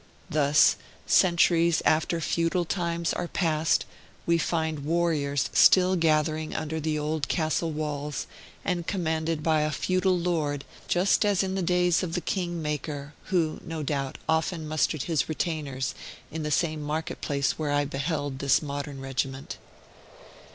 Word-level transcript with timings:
Thus, 0.31 0.77
centuries 1.05 1.83
after 1.85 2.19
feudal 2.19 2.65
times 2.65 3.13
are 3.13 3.27
past, 3.27 3.85
we 4.25 4.39
find 4.39 4.79
warriors 4.83 5.51
still 5.53 5.95
gathering 5.95 6.55
under 6.55 6.79
the 6.79 6.97
old 6.97 7.27
castle 7.27 7.69
walls, 7.71 8.25
and 8.65 8.87
commanded 8.87 9.43
by 9.43 9.61
a 9.61 9.69
feudal 9.69 10.17
lord, 10.17 10.65
just 10.87 11.23
as 11.23 11.43
in 11.43 11.53
the 11.53 11.61
days 11.61 12.01
of 12.01 12.13
the 12.13 12.19
King 12.21 12.63
Maker, 12.63 13.13
who, 13.25 13.59
no 13.63 13.83
doubt, 13.83 14.17
often 14.27 14.67
mustered 14.67 15.03
his 15.03 15.29
retainers 15.29 15.93
in 16.31 16.41
the 16.41 16.49
same 16.49 16.81
market 16.81 17.21
place 17.21 17.59
where 17.59 17.69
I 17.69 17.85
beheld 17.85 18.39
this 18.39 18.59
modern 18.59 19.01
regiment. 19.01 19.59